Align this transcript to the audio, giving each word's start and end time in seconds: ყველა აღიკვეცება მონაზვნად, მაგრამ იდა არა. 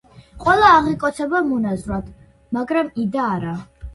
ყველა 0.45 0.69
აღიკვეცება 0.77 1.41
მონაზვნად, 1.51 2.09
მაგრამ 2.59 2.91
იდა 3.05 3.29
არა. 3.37 3.55